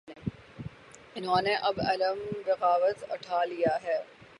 انہوں 1.15 1.41
نے 1.41 1.55
اب 1.61 1.79
علم 1.85 2.19
بغاوت 2.45 3.11
اٹھا 3.11 3.43
لیا 3.43 3.77
ہے۔ 3.83 3.99